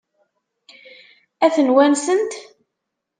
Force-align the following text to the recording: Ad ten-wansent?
Ad 1.45 1.51
ten-wansent? 1.55 2.33